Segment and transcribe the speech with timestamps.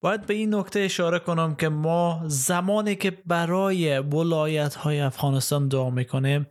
[0.00, 5.90] باید به این نکته اشاره کنم که ما زمانی که برای ولایت های افغانستان دعا
[5.90, 6.46] می‌کنیم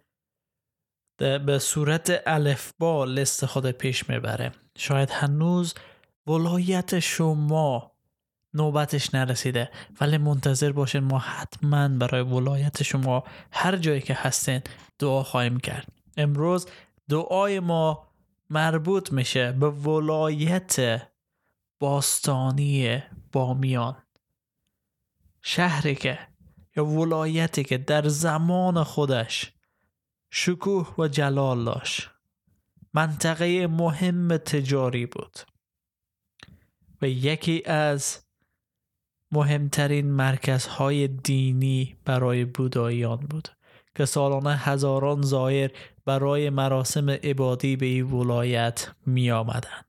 [1.17, 4.51] به صورت الفبا لست خود پیش می‌بره.
[4.77, 5.73] شاید هنوز
[6.27, 7.91] ولایت شما
[8.53, 9.69] نوبتش نرسیده
[10.01, 14.61] ولی منتظر باشین ما حتما برای ولایت شما هر جایی که هستین
[14.99, 15.87] دعا خواهیم کرد.
[16.17, 16.67] امروز
[17.09, 18.07] دعای ما
[18.49, 21.01] مربوط میشه به ولایت
[21.79, 23.97] باستانی بامیان
[25.41, 26.19] شهری که
[26.75, 29.53] یا ولایتی که در زمان خودش
[30.31, 32.09] شکوه و جلال داشت.
[32.93, 35.39] منطقه مهم تجاری بود.
[37.01, 38.25] و یکی از
[39.31, 43.49] مهمترین مرکزهای دینی برای بوداییان بود
[43.95, 45.71] که سالانه هزاران زایر
[46.05, 49.88] برای مراسم عبادی به این ولایت می آمدند.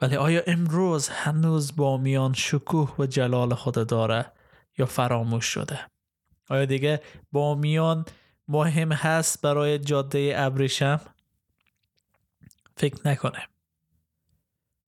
[0.00, 4.32] ولی آیا امروز هنوز بامیان شکوه و جلال خود داره
[4.78, 5.80] یا فراموش شده؟
[6.48, 8.04] آیا دیگه بامیان
[8.48, 11.00] مهم هست برای جاده ابریشم؟
[12.76, 13.48] فکر نکنه.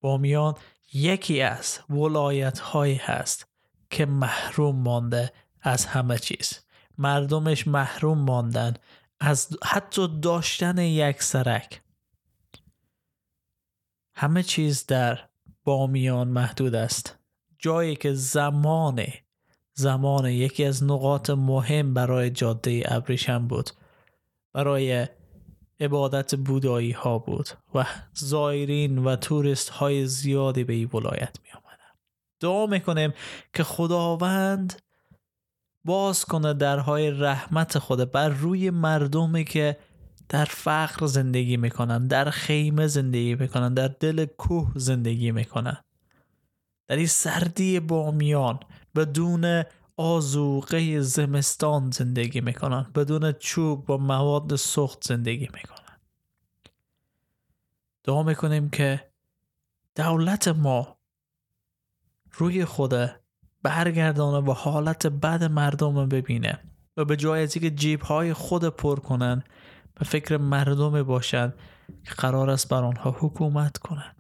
[0.01, 0.55] بامیان
[0.93, 3.47] یکی از ولایت هایی هست
[3.91, 5.33] که محروم مانده
[5.63, 6.61] از همه چیز
[6.98, 8.75] مردمش محروم ماندن
[9.20, 11.83] از حتی داشتن یک سرک
[14.19, 15.19] همه چیز در
[15.64, 17.19] بامیان محدود است
[17.59, 19.03] جایی که زمان
[19.75, 23.70] زمان یکی از نقاط مهم برای جاده ابریشم بود
[24.53, 25.06] برای
[25.81, 31.92] عبادت بودایی ها بود و زایرین و توریست های زیادی به این ولایت می آمدن.
[32.41, 33.14] دعا می‌کنیم
[33.55, 34.83] که خداوند
[35.85, 39.77] باز کنه درهای رحمت خود بر روی مردمی که
[40.29, 45.77] در فقر زندگی می‌کنن در خیمه زندگی می‌کنن در دل کوه زندگی می‌کنن.
[46.89, 48.61] در این سردی بامیان
[48.95, 49.65] بدون
[49.97, 55.98] آزوقه زمستان زندگی می‌کنن بدون چوب و مواد سخت زندگی می‌کنن.
[58.05, 59.11] دعا می‌کنیم که
[59.97, 60.97] دولت ما
[62.33, 62.95] روی خود
[63.63, 66.59] برگردانه و حالت بد مردم ببینه
[66.97, 69.45] و به جای از اینکه جیب های خود پر کنن
[69.98, 71.55] به فکر مردم باشند
[72.05, 74.17] که قرار است بر آنها حکومت کنند.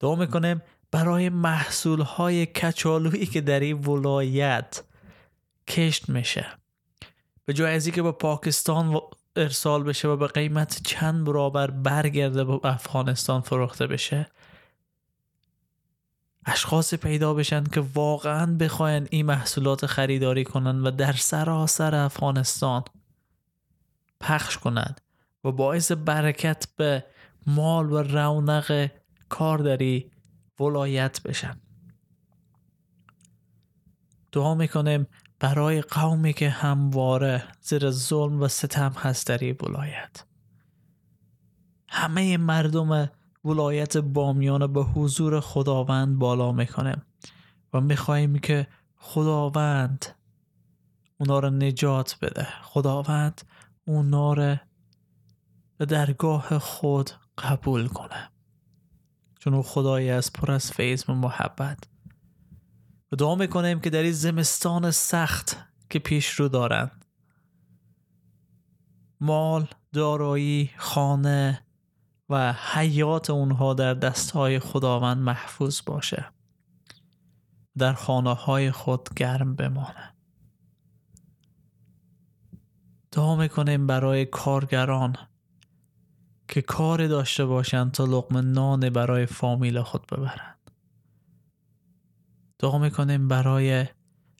[0.00, 4.82] دعا می‌کنیم برای محصول های کچالویی که در این ولایت
[5.68, 6.46] کشت میشه.
[7.44, 9.00] به جای از اینکه به پاکستان
[9.36, 14.26] ارسال بشه و به قیمت چند برابر برگرده به افغانستان فروخته بشه
[16.46, 22.84] اشخاصی پیدا بشن که واقعا بخواین این محصولات خریداری کنن و در سراسر افغانستان
[24.20, 25.00] پخش کنند
[25.44, 27.04] و باعث برکت به
[27.46, 28.90] مال و رونق
[29.28, 30.10] کارداری
[30.60, 31.60] ولایت بشن.
[34.32, 35.06] دعا می‌کنیم
[35.40, 40.24] برای قومی که همواره زیر ظلم و ستم هست در ولایت.
[41.88, 43.10] همه مردم
[43.44, 46.96] ولایت بامیان به حضور خداوند بالا می‌کنه
[47.72, 48.66] و می‌خواهیم که
[48.96, 50.06] خداوند
[51.20, 52.48] اونا رو نجات بده.
[52.62, 53.40] خداوند
[53.84, 54.56] اونا رو
[55.76, 58.30] به درگاه خود قبول کنه.
[59.38, 61.78] چون او خدایی از پر از فیض و محبت.
[63.12, 65.56] و دعا می‌کنیم که در این زمستان سخت
[65.90, 67.04] که پیش رو دارند.
[69.20, 71.62] مال دارایی خانه
[72.28, 76.32] و حیات اونها در دستهای خداوند محفوظ باشه.
[77.78, 80.14] در خانه های خود گرم بمانه.
[83.20, 85.16] می‌کنیم برای کارگران
[86.48, 90.70] که کار داشته باشند تا لقم نان برای فامیل خود ببرند
[92.58, 93.86] دعا می‌کنیم برای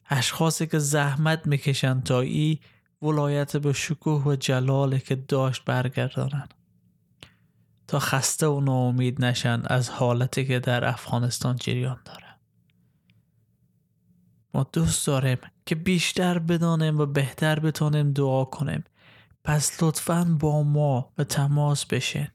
[0.09, 2.59] اشخاصی که زحمت می‌کشند تا ای
[3.01, 6.53] ولایت به شکوه و جلاله که داشت برگردانند
[7.87, 12.30] تا خسته و ناامید نشن از حالتی که در افغانستان جریان داره.
[14.53, 18.83] ما دوست داریم که بیشتر بدانیم و بهتر بتونیم دعا کنیم.
[19.43, 22.27] پس لطفا با ما به تماس بشین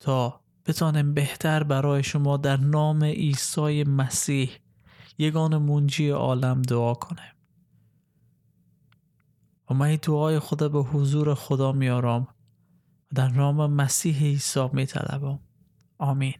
[0.00, 4.50] تا بتانیم بهتر برای شما در نام عیسی مسیح
[5.18, 7.32] یگان منجی عالم دعا کنیم.
[9.70, 12.28] و من دعای خدا به حضور خدا میارم
[13.14, 15.38] در نام مسیح عیسی می طلبم.
[15.98, 16.34] آمین.